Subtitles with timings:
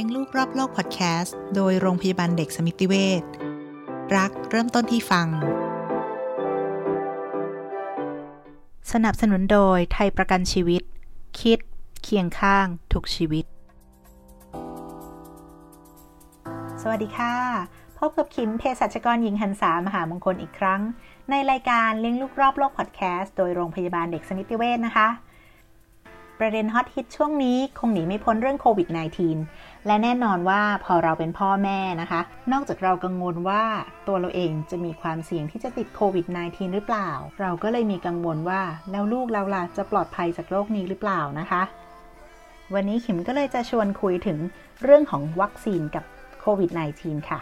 [0.00, 3.22] ลี้ยงลูกรอบโลกพอดแคสต์โดยโรงพยาบาลเด็กสมิติเวช
[4.16, 5.26] รักเริ่มต้นที่ฟัง
[8.92, 10.82] สนับสนุนโดยไทยประกันชีวิต
[11.40, 11.58] คิด
[12.02, 13.44] เคียงข้างทุกชีวิต
[16.82, 17.34] สวัสดีค่ะ
[17.98, 20.80] พบกับคิมเภสัชกรหญิงหันษามหามงคลอีกครั้ง
[21.30, 25.08] ในรายการเลี้ยงลูกรอบโลกพอดแคสต์โดยโรงพยาบาลเด็กสมิติเวชนะคะ
[26.40, 28.88] ประเด็นฮอตฮิตช่วงนี้คงหนีไม่พ้นเรื่องโควิด
[29.36, 32.20] -19 และแน่นอนว่าพอเราเป็นพ่อแม่นะคะ
[32.52, 33.64] นอกจากเรากังวลว่า
[34.06, 41.62] ตัวเราเองจะมีความเสี่ยงที่จะติดโควิด -19 หรือเปล่า เราก็เลยมีกังวลว่าแล้วลูกเราล่ะจะปลอดภัยจากโรคนี้หรือเปล่านะคะ
[42.74, 44.38] วันนี้ขิมก็เลยจะชวนคุยถึง
[44.82, 46.04] เรื่องของวัคซีนกับ
[46.40, 46.70] โควิด
[47.00, 47.40] -19 ค่ะ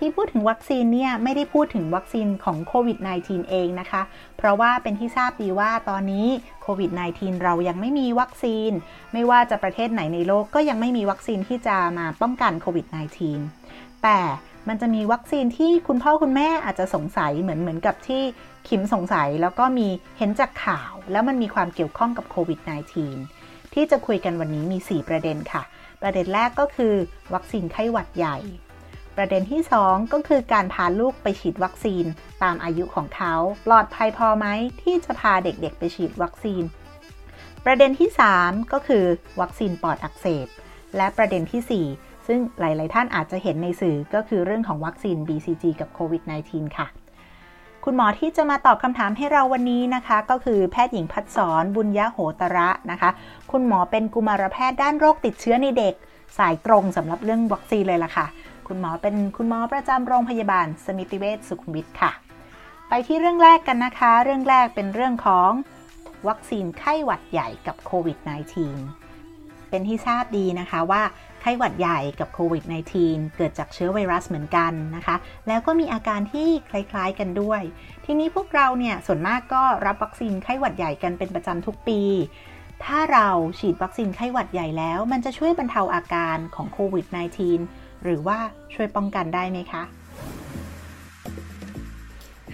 [0.00, 4.02] ที่พูดถึงวัคซีนเนี่ยไม่ได้พูดถึงวัคซีนของโควิด -19 เองนะคะ
[4.38, 6.26] เพราะว่าเป็นที่ทราบดีว่าตอนนี้
[6.62, 8.70] โควิด -19 เรายังไม่มีวัคซีน
[9.12, 12.86] ไม่ว่าจะประเทศไหนในโลกก็ยังไม่มีวัคซีนที่จะมาป้องกันโควิด
[13.44, 14.18] -19 แต่
[14.68, 18.22] มันจะมีวัคซีนที่คุณพ่อคุณแม่อาจจะสงสัยเหมือนเหมือนกับที่
[18.68, 22.60] ขิมสงสัยแล้วก็มีเห็นจากข่าว แล้วมันมีความเกี่ยวข้องกับโควิด
[23.16, 25.62] -19 ที่จะคุยกันวันนี้มี 4 ประเด็นค่ะ
[26.02, 26.94] ประเด็นแรกก็คือ
[27.34, 28.38] วัคซีนไข้หวัดใหญ่
[29.22, 32.04] ประเด็นที่ 2 ก็คือการพาลูกไปฉีดวัคซีน
[32.42, 33.34] ตามอายุของเขา
[33.66, 34.46] ปลอดภัยพอไหม
[34.82, 36.62] ที่จะพาเด็กๆ ไปฉีดวัคซีน
[37.64, 38.10] ประเด็นที่
[38.40, 39.04] 3 ก็คือ
[39.40, 40.46] วัคซีนปอดอักเสบ
[40.96, 46.86] และประเด็นที่ 4 ซึ่งหลาย ๆ ท่านอาจจะเห็นในสื่อก็คือเรื่องของวัคซีน BCG กับโควิด -19 ค่ะ
[47.84, 53.10] คุณหมอที่จะมาตอบคำถามให้เราวันนี้นะคะ ก็คือแพทย์หญิงพัฒสอนบุญยะโหตระนะคะ
[53.50, 55.94] คุณหมอเป็นกุมารแพทย์ด้านโรคติดเชื้อในเด็ก
[56.38, 58.26] สายตรงสำหรับเรื่องวัคซีนเลยล่ะค่ะ
[58.72, 62.12] คุณหมอเป็นคุณหมอประจำโรงพยาบาล สมิติเวชสุขุมวิทค่ะ
[62.88, 65.50] ไปที่เรื่องแรกกันนะคะ เรื่องแรกเป็นเรื่องของ
[66.28, 68.18] วัคซีนไข้หวัดใหญ่กับโควิด
[68.94, 71.02] -19 เป็นที่ทราบดีนะคะว่า
[71.40, 72.64] ไข้หวัดใหญ่กับโควิด
[73.00, 75.16] -19 เกิดจากเชื้อไวรัสเหมือนกันนะคะ
[75.48, 77.62] แล้วก็มีอาการที่คล้ายๆกันด้วย
[78.04, 82.00] ทีนี้พวกเราเนี่ยส่วนมากก็รับวัคซีนไข้หวัดใหญ่กันเป็นประจำทุกปี
[82.84, 83.28] ถ้าเรา
[83.58, 88.38] ฉีดวัคซีนไข้หวัดใหญ่แล้ว มันจะช่วยบรรเทาอาการของโควิด -19 หรือว่า
[88.74, 89.82] ช่วยป้องกันได้ไหมคะ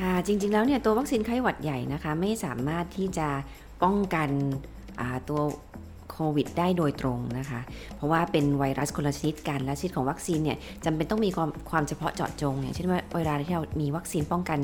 [0.00, 3.28] ค่ะจริงๆแล้วเนี่ยตัววัคซีนไข้หวัดใหญ่นะคะ ไม่สามารถที่จะ
[3.82, 4.28] ป้องกัน
[5.28, 5.40] ตัว
[6.12, 7.60] โควิดได้โดยตรงนะคะ
[7.96, 14.58] เพราะว่าเป็นไวรัสคนละชนิดกัน และชนิดของวัคซีนเนี่ยจำเป็นต้องมีความความเฉพาะเจาะจงอย่างเช่นว่าเวลาที่เรามีวัคซีนป้องกัน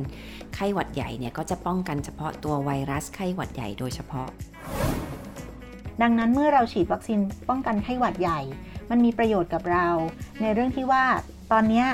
[0.54, 4.28] ไข้หวัดใหญ่เนี่ยก็จะป้องกันเฉพาะตัวไวรัสไข้หวัดใหญ่โดยเฉพาะ
[6.02, 7.18] ดังนั้นเมื่อเราฉีดวัคซีน
[7.48, 8.40] ป้องกันไข้หวัดใหญ่
[8.90, 9.88] มันมีประโยชน์กับเรา
[10.42, 11.04] ในเรื่องที่ว่า
[11.52, 11.84] ตอนนี้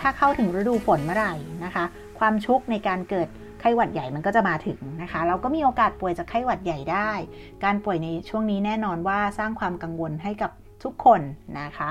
[0.00, 1.34] ถ้าเข้าถึงฤดูฝนเมื่อไหร่
[1.64, 1.84] นะคะ
[2.18, 3.28] ความชุกในการเกิด
[3.60, 7.10] ไข้หวัดใหญ่มันก็จะมาถึงนะคะ เราก็มีโอกาสป่วยจากไข้หวัดใหญ่ได้
[7.64, 10.50] การป่วยในช่วงนี้แน่นอนว่าสร้างความกังวลให้กับ
[10.84, 11.20] ทุกคน
[11.60, 11.88] นะคะ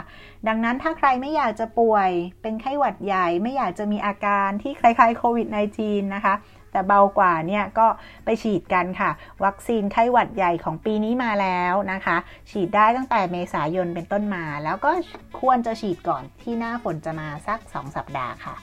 [0.47, 2.09] ดังนั้นถ้าใครไม่อยากจะป่วย
[2.41, 5.47] เป็นไข้หวัดใหญ่ ไม่อยากจะมีอาการที่คล้ายๆโควิด
[5.81, 6.33] -19 นะคะ
[6.73, 7.87] แต่เบากว่าเนี่ยก็
[8.25, 9.11] ไปฉีดกันค่ะ
[9.45, 12.17] วัคซีนไข้หวัดใหญ่ของปีนี้มาแล้วนะคะ
[12.49, 14.91] ฉีดได้ตั้งแต่เมษายนเป็นต้นมา แล้วก็
[15.39, 18.55] ควรจะฉีดก่อนที่หน้าฝนจะมาสัก 2 สัปดาห์ค่ะ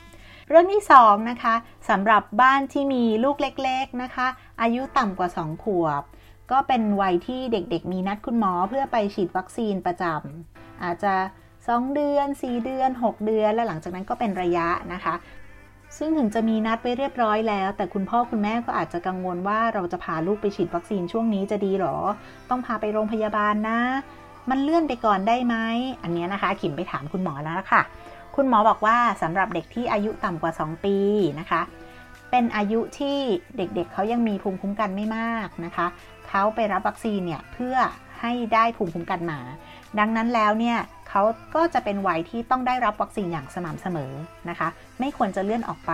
[0.49, 1.55] เรื่องที่2นะคะ
[1.91, 4.27] สำหรับบ้านที่มีลูกเล็กๆนะคะ
[4.63, 6.03] อายุต่ำกว่า 2 ขวบ
[6.51, 11.15] ก็เป็นวัยที่เด็กๆ มีนัดคุณหมอเพื่อไปฉีดวัคซีนประจำอาจจะ
[11.59, 15.15] 2 เดือน 4 เดือน 6 เดือน และหลังจากนั้นก็เป็นระยะนะคะ
[15.99, 21.97] ซึ่งถึงจะมีนัดไว้เรียบร้อยแล้ว แต่คุณพ่อคุณแม่ก็อาจจะกังวลว่าเราจะพาลูกไปฉีดวัคซีนช่วงนี้จะดีหรอ
[22.51, 23.81] ต้องพาไปโรงพยาบาลนะ
[24.51, 25.57] มันเลื่อนไปก่อนได้ไหม
[26.03, 27.83] อันนี้นะคะ ขิมไปถามคุณหมอแล้วค่ะ
[28.37, 30.97] คุณหมอบอกว่าสำหรับเด็กที่อายุต่ำกว่า 2 ปี
[31.41, 31.63] นะคะ
[32.31, 33.19] เป็นอายุที่
[33.57, 35.87] เด็กๆเเขายังมีภูมิคุ้มกันไม่มากนะคะ
[36.29, 37.77] เขาไปรับวัคซีนเนี่ยเพื่อ
[38.21, 39.41] ให้ได้ภูมิคุ้มกันมา
[39.99, 40.79] ดังนั้นแล้วเนี่ย
[41.11, 41.23] เขา
[41.55, 44.13] ก็จะเป็นวัยที่ต้องได้รับวัคซีนอย่างสม่ำเสมอ
[44.49, 44.69] นะคะ
[45.01, 45.93] ไม่ควรจะเลื่อนออกไป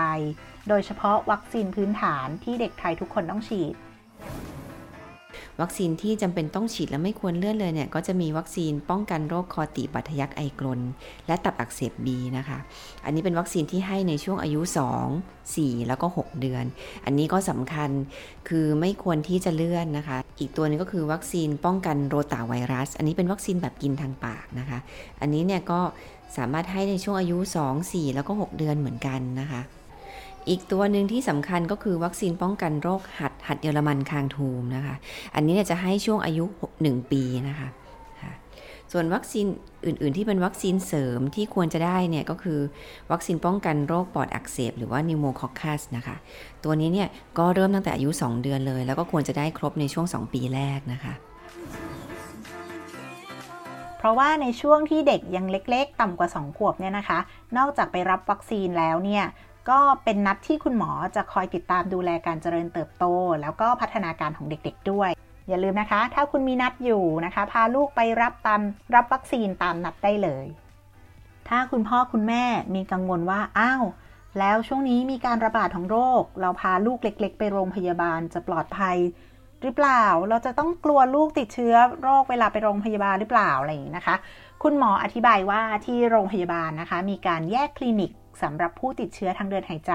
[0.68, 3.74] โดยเฉพาะวัคซีนพื้นฐานที่เด็กไทยทุกคนต้องฉีด
[5.60, 10.80] วัคซีนที่จำเป็นต้องฉีดและไม่ควรเลื่อนเลยเนี่ย ก็จะมีวัคซีนป้องกันโรคคอติบัตยักไอกลน
[11.26, 12.58] และตับอักเสบบีนะคะ
[13.04, 14.60] อันนี้เป็นวัคซีนที่ให้ในช่วงอายุ
[15.22, 16.64] 2 4 แล้วก็ 6 เดือน
[17.04, 17.90] อันนี้ก็สำคัญ
[18.48, 24.78] คือไม่ควรที่จะเลื่อนนะคะ อีกตัวนึงก็คือวัคซีนป้องกันโรตาไวรัส อันนี้เป็นวัคซีนแบบกินทางปากนะคะ
[25.20, 25.80] อันนี้เนี่ยก็
[26.36, 29.60] สามารถให้ในช่วงอายุ 2 4 แล้วก็ 6 เดือนเหมือนกันนะคะ
[30.48, 34.94] อีกตัวหนึ่งที่สำคัญก็คือวัคซีนป้องกันโรคหัดหัดเยอรมันคางทูมนะคะ
[35.34, 36.44] อันนี้เนี่ยจะให้ช่วงอายุ
[36.78, 37.68] 1 ปีนะคะ
[38.92, 39.46] ส่วนวัคซีน
[39.86, 42.60] อื่น ๆ ที่เป็นวัคซีนเสริมที่ควรจะได้เนี่ยก็คือ
[43.12, 46.16] วัคซีนป้องกันโรคปอดอักเสบหรือว่านิวโมคอคัสนะคะ
[46.64, 51.14] ตัวนี้เนี่ยก็เริ่มตั้งแต่อายุ 2 เดือนเลย แล้วก็ควรจะได้ครบในช่วง 2 ปีแรกนะคะ
[53.98, 57.18] เพราะว่าในช่วงที่เด็กยังเล็กๆ ต่ำกว่า 2 ขวบเนี่ยนะคะ
[57.56, 59.24] นอกจากไปรับวัคซีนแล้วเนี่ย
[59.70, 63.04] ก็เป็นนัดที่คุณหมอจะคอยติดตามดูแลการเจริญเติบโต
[63.42, 65.10] แล้วก็พัฒนาการของเด็กๆด้วย
[65.48, 68.60] อย่าลืมนะคะ ถ้าคุณมีนัดอยู่นะคะ พาลูกไปรับตาม
[68.94, 70.46] รับวัคซีนตามนัดได้เลย
[71.48, 72.44] ถ้าคุณพ่อคุณแม่
[72.74, 73.84] มีกังวลว่าอ้าว
[74.38, 78.96] แล้วช่วงนี้มีการระบาดของโรค เราพาลูกเล็ก ๆ ไปโรงพยาบาลจะปลอดภัย
[79.62, 84.16] หรือเปล่า เราจะต้องกลัวลูกติดเชื้อโรคเวลาไปโรงพยาบาลหรือเปล่าอะไรอย่างนี้นะคะ
[84.62, 88.10] คุณหมออธิบายว่าที่โรงพยาบาลนะคะ มีการแยกคลินิก
[88.42, 89.94] สำหรับผู้ติดเชื้อทางเดินหายใจ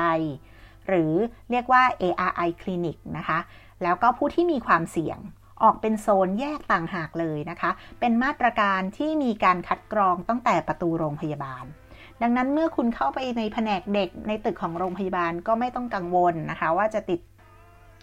[0.88, 1.14] หรือ
[1.52, 3.40] เรียกว่า ARI คลินิกนะคะ
[3.84, 5.18] แล้วก็ผู้ที่มีความเสี่ยง
[5.64, 11.66] ออกเป็นโซนแยกต่างหากเลยนะคะ เป็นมาตรการที่มีการคัดกรองตั้งแต่ประตูโรงพยาบาล
[12.22, 17.20] ดังนั้นเมื่อคุณเข้าไปในแผนกเด็กในตึกของโรงพยาบาลก็ไม่ต้องกังวลนะคะ ว่าจะติด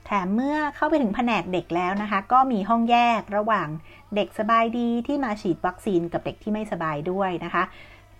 [0.06, 3.68] แถมเมื่อเข้าไปถึงแผนกเด็กแล้วนะคะ ก็มีห้องแยกระหว่าง
[4.14, 7.62] เด็กสบายดีที่มาฉีดวัคซีนกับเด็กที่ไม่สบายด้วยนะคะ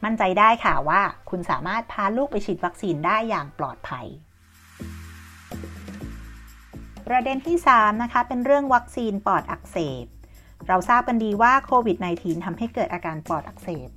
[0.04, 1.00] มั่นใจได้ค่ะว่า
[1.30, 4.06] คุณสามารถพาลูกไปฉีดวัคซีนได้อย่างปลอดภัย
[7.08, 10.04] ประเด็นที่ 3 นะคะ เป็นเรื่องวัคซีนปอดอักเสบ
[10.68, 13.88] เราทราบกันดีว่าโควิด -19 ทำให้เกิดอาการปอดอักเสบ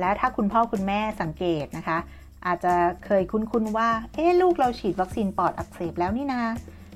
[0.00, 1.98] และถ้าคุณพ่อคุณแม่สังเกตนะคะ
[2.46, 2.74] อาจจะ
[3.04, 6.42] เคยคุ้นๆว่า เอ๊ลูกเราฉีดวัคซีนปอดอักเสบแล้วนี่นา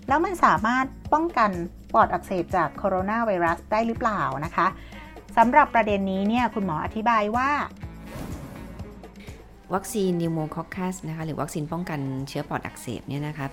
[0.08, 1.50] แล้วมันสามารถป้องกัน
[1.94, 4.66] ปอดอักเสบจากโคโรนาไวรัสได้หรือเปล่านะคะ
[5.36, 7.50] สำหรับประเด็นนี้เนี่ยคุณหมออธิบายว่า
[9.74, 13.50] วัคซีนนิวโมคอคัสนะคะหรือวัคซีนป้องกันเชื้อปอดอักเสบเนี่ยนะครับ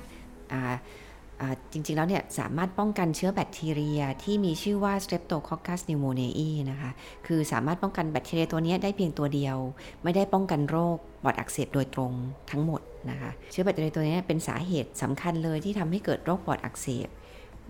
[1.72, 6.92] จริงๆ แล้วเนี่ยสามารถป้องกันเชื้อแบคทีเรียที่มีชื่อว่า Streptococcus pneumoniae นะคะ
[7.28, 9.58] คือสามารถป้องกันแบคทีเรียตัวนี้ได้เพียงตัวเดียว
[10.04, 12.12] ไม่ได้ป้องกันโรคปอดอักเสบโดยตรง
[12.52, 17.08] ทั้งหมดนะคะ เชื้อแบคทีเรียตัวนี้เป็นสาเหตุสำคัญเลยที่ทำให้เกิดโรคปอดอักเสบ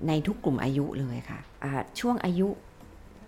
[0.08, 2.50] ในทุกกลุ่มอายุเลยค่ะะช่วงอายุ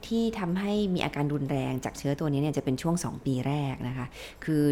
[0.07, 4.05] ที่ทำให้มีอาการรุนแรงจากเชื้อตัวนี้เนี่ยจะเป็นช่วง 2 ปีแรกนะคะ
[4.45, 4.63] คือ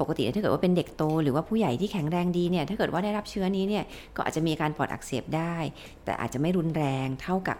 [0.00, 3.84] ปกติถ้าเกิดว่าเป็นเด็กโต หรือว่าผู้ใหญ่ที่แข็งแรงดีเนี่ยถ้าเกิดว่าได้รับเชื้อนี้เนี่ย
[4.16, 5.56] ก็อาจจะมีการปอดอักเสบได้
[6.04, 7.58] แต่อาจจะไม่รุนแรงเท่ากับ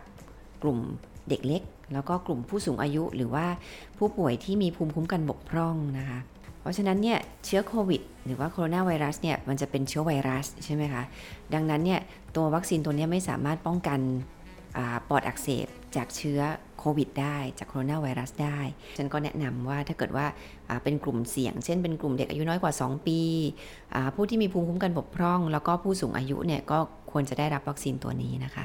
[0.63, 0.79] กลุ่ม
[1.29, 1.63] เด็กเล็ก
[1.93, 3.47] แล้วก็กลุ่มผู้สูงอายุ หรือว่า
[3.99, 6.19] ผู้ป่วยที่มีภูมิคุ้มกันบกพร่องนะคะ
[6.61, 11.03] เพราะฉะนั้นเนี่ยเชื้อโควิด หรือว่าโคโรนาไวรัสเนี่ยมันจะเป็นเชื้อไวรัสใช่ไหมคะ
[11.55, 12.01] ดังนั้นเนี่ย
[12.37, 14.01] ตัววัคซีนตัวนี้ไม่สามารถป้องกัน
[15.09, 16.41] ปอดอักเสบ จากเชื้อ
[16.79, 18.59] โควิดได้จากโคโรนาไวรัสได้
[18.99, 20.27] ฉันก็แนะนำว่าถ้าเกิดว่า
[20.83, 23.21] เป็นกลุ่มเสี่ยง เช่นเป็นกลุ่มเด็กอายุน้อยกว่า 2 ปี
[24.15, 26.79] ผู้ที่มีภูมิคุ้มกันบกพร่อง แล้วก็ผู้สูงอายุเนี่ยก็
[27.13, 28.65] ควรจะได้รับวัคซีนตัวนี้นะคะ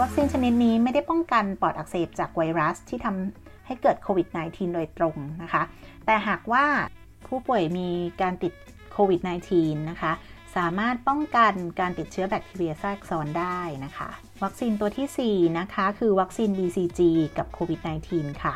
[0.00, 5.62] วัคซีนชนิดนี้ไม่ได้ป้องกันปอดอักเสบจากไวรัสที่ทำให้เกิดโควิด -19 โดยตรงนะคะ
[6.06, 6.64] แต่หากว่า
[7.26, 7.88] ผู้ป่วยมี
[8.20, 8.52] การติด
[8.92, 9.20] โควิด
[9.54, 10.12] -19 นะคะ
[10.56, 14.08] สามารถป้องกันการติดเชื้อแบคทีเรียแทรกซ้อนได้นะคะ
[14.42, 17.00] วัคซีนตัวที่ 4 นะคะ คือวัคซีน BCG
[17.38, 18.54] กับโควิด -19 ค่ะ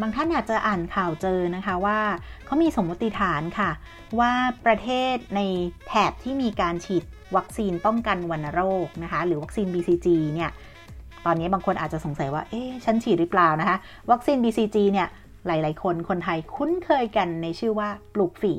[0.00, 1.98] บางท่านอาจจะอ่านข่าวเจอนะคะว่า
[2.44, 3.70] เขามีสมมติฐานค่ะ
[4.20, 4.32] ว่า
[4.66, 5.40] ประเทศใน
[5.88, 7.04] แถบที่มีการฉีด
[7.36, 10.50] วัคซีนป้องกันวัณโรคนะคะ หรือวัคซีน BCG เนี่ย
[11.26, 13.76] ตอนนี้บางคนอาจจะสงสัยว่า เอ๊ะ ฉันฉีดหรือเปล่านะคะ
[14.10, 15.08] วัคซีน BCG เนี่ย
[15.46, 18.54] หลาย ๆ คน คนไทยคุ้นเคยกันในชื่อว่าปลูกฝี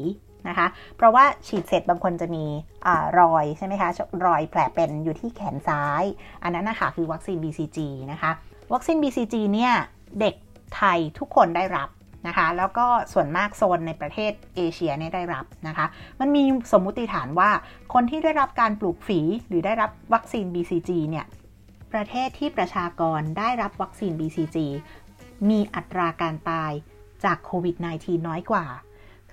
[0.48, 2.46] นะคะ เพราะว่าฉีดเสร็จบางคนจะมี
[2.88, 2.90] อ
[3.20, 3.90] รอยใช่ไหมคะ
[4.26, 6.04] รอยแผลเป็นอยู่ที่แขนซ้าย
[6.44, 7.80] อันนั้นนะคะคือวัคซีน BCG
[8.12, 8.32] นะคะ
[8.74, 9.74] วัคซีน BCG เนี่ย
[10.20, 10.36] เด็ก
[10.76, 11.90] ไทยทุกคนได้รับ
[12.28, 15.86] นะคะ แล้วก็ส่วนมากโซนในประเทศเอเชียเนี่ยได้รับนะคะ
[16.20, 17.50] มันมีสมมุติฐานว่า
[17.94, 21.26] คนที่ได้รับการปลูกฝีหรือได้รับวัคซีน BCG เนี่ย
[21.94, 24.58] ประเทศที่ประชากรได้รับวัคซีน BCG
[25.50, 26.72] มีอัตราการตาย
[27.24, 28.66] จากโควิด -19 น้อยกว่า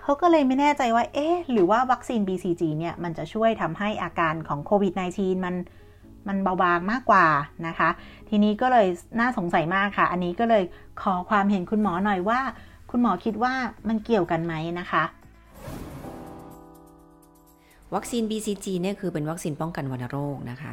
[0.02, 5.54] เขาก็เลยไม่แน่ใจว่า เอ๊ะ หรือว่าวัคซีน BCG เนี่ย มันจะช่วยทำให้อาการของโควิด -19 มัน
[6.28, 7.26] มันเบาบางมากกว่า
[7.66, 7.90] นะคะ
[8.28, 8.86] ทีนี้ก็เลย
[9.20, 10.64] น่าสงสัยมากค่ะ อันนี้ก็เลย
[11.02, 12.40] ขอความเห็นคุณหมอหน่อยว่า
[12.90, 13.52] คุณหมอคิดว่า
[13.88, 15.04] มันเกี่ยวกันไหมนะคะ
[17.94, 20.72] วัคซีน BCG เนี่ยคือเป็นวัคซีนป้องกันวัณโรคนะคะ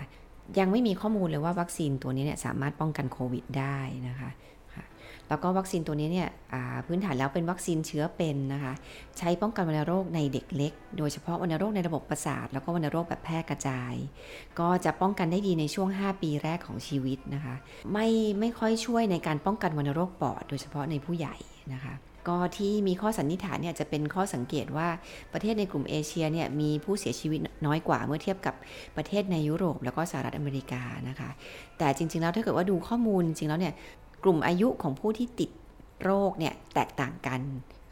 [0.59, 4.29] ยังไม่มีข้อมูลเลยว่าวัคซีนตัวนี้เนี่ยสามารถป้องกันโควิดได้นะคะ
[5.29, 6.29] แล้วก็วัคซีนตัวนี้เนี่ย
[6.88, 8.74] พื้นฐานแล้วเป็นวัคซีนเชื้อเป็นนะคะ
[9.17, 13.93] ใช้ป้องกันวัณโรคในเด็กเล็ก โดยเฉพาะวัณโรคในระบบประสาท แล้วก็วัณโรคแบบแพร่กระจาย
[14.59, 17.55] ก็จะป้องกันได้ดีในช่วง 5 ปีแรกของชีวิตนะคะ
[17.93, 18.07] ไม่
[18.39, 21.36] ไม่ค่อยช่วยในการป้องกันวัณโรคปอด โดยเฉพาะในผู้ใหญ่
[21.74, 21.95] นะคะ
[22.27, 24.88] ก็ที่มีข้อสันนิษฐานเนี่ยจะเป็นข้อสังเกตว่า
[25.33, 28.55] ประเทศในกลุ่มเอเชียเนี่ยมีผู้เสียชีวิตน้อยกว่าเมื่อเทียบกับ
[28.98, 31.29] ประเทศในยุโรป แล้วก็สหรัฐอเมริกานะคะ
[31.77, 33.74] แต่จริงๆแล้วถ้าเกิดว่าดูข้อมูลจริงแล้วเนี่ย
[34.23, 35.49] กลุ่มอายุของผู้ที่ติด
[36.03, 37.41] โรคเนี่ยแตกต่างกัน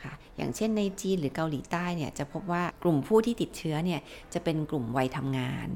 [0.04, 4.02] ค่ะ อย่างเช่นในจีนหรือเกาหลีใต้เนี่ยจะพบว่ากลุ่มผู้ที่ติดเชื้อเนี่ย
[4.34, 5.68] จะเป็นกลุ่มวัยทำงาน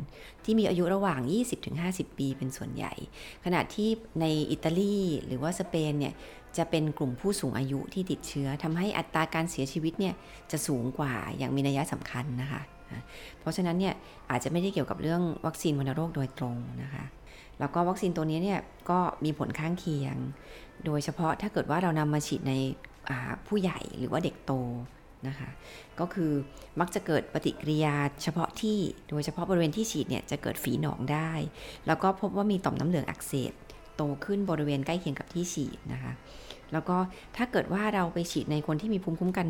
[0.44, 1.22] ที่มีอายุระหว่าง
[1.70, 2.94] 20-50 ปีเป็นส่วนใหญ่
[3.46, 3.90] ขณะที่
[4.22, 6.14] ในอิตาลีหรือว่าสเปนเนี่ย
[6.58, 10.14] จะเป็นกลุ่มผู้สูงอายุที่ติดเชื้อทำให้อัตราการเสียชีวิตเนี่ย
[10.52, 12.62] จะสูงกว่าอย่างมีนัยสำคัญนะคะ
[13.40, 13.94] เพราะฉะนั้นเนี่ย
[14.30, 17.04] อาจจะไม่ได้เกี่ยวกับเรื่องวัคซีนวัณโรคโดยตรงนะคะ
[17.62, 20.16] แล้วก็วัคซีนตัวนี้เนี่ยก็มีผลข้างเคียง
[20.86, 22.54] โดยเฉพาะถ้าเกิดว่าเรานำมาฉีดใน
[23.48, 24.52] ผู้ใหญ่หรือว่าเด็กโต
[25.28, 25.50] นะคะ
[26.00, 26.32] ก็คือ
[26.80, 28.78] มักจะเกิดปฏิกิริยาเฉพาะที่
[29.10, 31.32] โดยเฉพาะบริเวณที่ฉีดเนี่ยจะเกิดฝีหนองได้
[31.88, 33.54] แล้วก็พบว่ามีต่อมน้ำเหลืองอักเสบ
[33.96, 36.12] โตขึ้นบริเวณใกล้เคียงกับที่ฉีดนะคะ
[36.74, 36.98] แล้วก็
[37.38, 39.48] ถ้าเกิดว่าเราไปฉีดในคนที่มีภูมิคุ้มกัน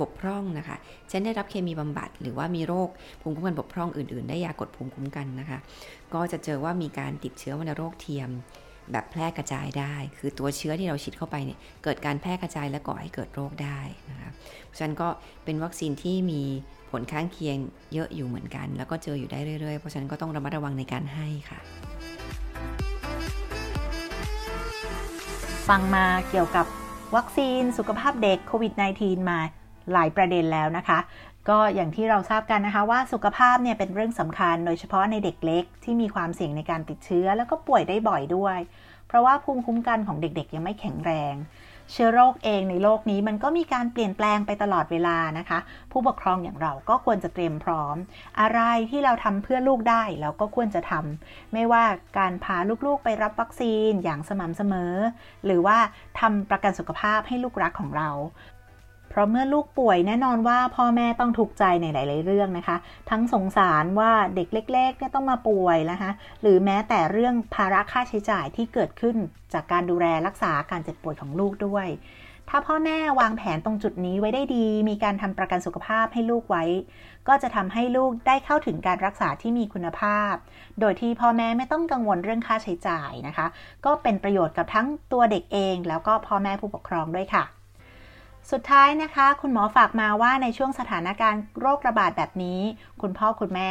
[0.00, 0.76] บกพร่องนะคะ
[1.08, 2.88] เช่นได้รับเคมีบำบัด หรือว่ามีโรค
[3.22, 5.58] ภูมิคุ้มกันบกพร่องอื่น ๆ ได้ยากดภูมิคุ้มกันนะคะ
[6.14, 8.30] ก็จะเจอว่ามีการติดเชื้อวัณโรคเทียม
[8.92, 13.80] แบบแพร่กระจายได้ คือตัวเชื้อที่เราฉีดเข้าไปเนี่ยเกิดการแพร่กระจายและก่อให้เกิดโรคได้
[14.10, 14.30] นะคะ
[14.66, 15.08] เพราะฉะนั้นก็
[15.44, 16.42] เป็นวัคซีนที่มี
[16.90, 17.56] ผลข้างเคียง
[17.92, 21.60] เยอะอยู่เหมือนกัน แล้วก็เจออยู่ได้เรื่อยๆ เพราะฉะนั้นก็ต้องระมัดระวังในการให้ค่ะ
[25.68, 26.66] ฟังมาเกี่ยวกับ
[27.16, 29.38] วัคซีนสุขภาพเด็กโควิด -19 มา
[29.92, 30.98] หลายประเด็นแล้วนะคะ
[31.48, 38.58] ก็อย่างที่เราทราบกันนะคะว่าสุขภาพเนี่ยเป็นเรื่องสำคัญ โดยเฉพาะในเด็กเล็กที่มีความเสี่ยงในการติดเชื้อ แล้วก็ป่วยได้บ่อยด้วย
[39.06, 41.34] เพราะว่าภูมิคุ้มกันของเด็กๆ ยังไม่แข็งแรง
[41.92, 45.58] เชื้อโรคเองในโลกนี้มันก็มีการเปลี่ยนแปลงไปตลอดเวลานะคะ
[45.92, 47.96] ผู้ปกครองอย่างเราก็ควรจะเตรียมพร้อม
[48.40, 48.60] อะไร
[48.90, 51.84] ที่เราทำเพื่อลูกได้เราก็ควรจะทำไม่ว่า
[52.18, 54.94] การพาลูกๆไปรับวัคซีนอย่างสม่ำเสมอ
[55.44, 55.78] หรือว่า
[56.20, 58.10] ทำประกันสุขภาพให้ลูกรักของเรา
[59.12, 62.76] เพราะเมื่อลูกป่วยแน่นอนว่าพ่อแม่ต้องทุกข์ใจในหลาย ๆ เรื่องนะคะ
[63.10, 69.16] ทั้งสงสารว่าเด็กเล็กๆเนี่ยต้องมาป่วยนะคะหรือแม้แต่เรื่องภาระค่าใช้จ่ายที่เกิดขึ้น
[69.52, 71.88] จากการดูแลรักษาการเจ็บป่วยของลูกด้วย
[72.48, 76.64] ถ้าพ่อแม่วางแผนตรงจุดนี้ไว้ได้ดี มีการทำประกันสุขภาพให้ลูกไว้
[77.28, 80.34] ก็จะทำให้ลูกได้เข้าถึงการรักษาที่มีคุณภาพ
[80.80, 83.46] โดยที่พ่อแม่ไม่ต้องกังวลเรื่องค่าใช้จ่ายนะคะ
[83.84, 87.61] ก็เป็นประโยชน์กับทั้งตัวเด็กเอง แล้วก็พ่อแม่ผู้ปกครองด้วยค่ะ
[88.50, 92.60] สุดท้ายนะคะ คุณหมอฝากมาว่าในช่วงสถานการณ์โรคระบาดแบบนี้
[93.02, 93.70] คุณพ่อคุณแม่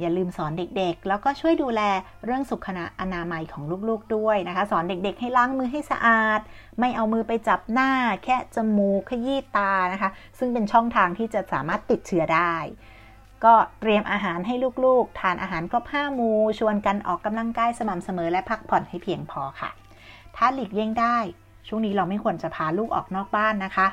[0.00, 1.80] อย่าลืมสอนเด็กๆ แล้วก็ช่วยดูแล
[2.24, 2.68] เรื่องสุข
[3.00, 6.40] อนามัยของลูกๆด้วยนะคะ สอนเด็กๆ ให้ล้างมือให้สะอาด
[6.78, 7.90] ไม่เอามือไปจับหน้า
[8.24, 12.54] แค่จมูกขยี้ตานะคะ ซึ่งเป็นช่องทางที่จะสามารถติดเชื้อได้
[13.44, 19.70] ก็เตรียมอาหารให้ลูกๆ ทานอาหารครบห้ามูชวนกันออกกำลังกายสม่ำเสมอและพักผ่อนให้เพียงพอค่ะ
[20.36, 21.18] ถ้าหลีกเลี่ยงได้
[21.72, 23.86] ช่วงนี้เราไม่ควรจะพาลูกออกนอกบ้านนะคะ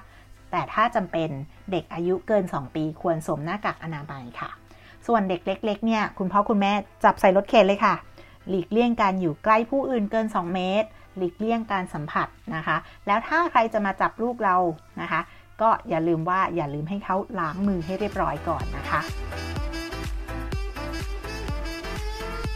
[0.52, 1.30] แต่ถ้าจำเป็น
[1.72, 4.50] เด็กอายุเกิน 2 ปีควรสวมหน้ากากอนามัยค่ะ
[5.08, 7.96] ส่วนเด็กเล็ก ๆ เนี่ย คุณพ่อคุณแม่จับใส่รถเข็นเลยค่ะ
[8.50, 14.58] หลีกเลี่ยงการอยู่ใกล้ผู้อื่นเกิน 2 เมตร หลีกเลี่ยงการสัมผัสนะคะ แล้วถ้าใครจะมาจับลูกเรา
[15.02, 15.22] นะคะ
[15.62, 19.02] ก็อย่าลืมว่าอย่าลืมให้เขาล้างมือให้เรียบร้อยก่อนนะคะ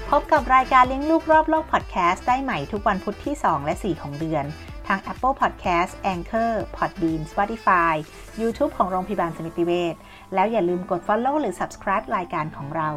[0.09, 7.93] พบกับรายการเลี้ยงลูกรอบโลกพอดแคสต์ได้ใหม่ทุกวันพุธที่ 2 และ 4 ของเดือนาง Apple Podcast Anchor Podbean Spotify
[8.41, 9.95] YouTube ของโรงพยาบาลสมิติเวช
[10.33, 12.89] แล้วอย่าลืมกด Follow หรือ Subscribe รายการของเรา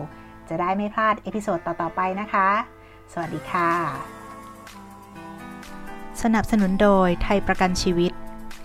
[0.48, 2.48] จะได้ไม่พลาด episode ต่อ ๆ ไปนะคะ
[3.12, 3.70] สวัสดีค่ะ
[6.22, 8.12] สนับสนุนโดยไทยประกันชีวิต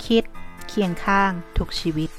[0.05, 0.23] คิด
[0.67, 2.09] เคียงข้าง ทุกชีวิต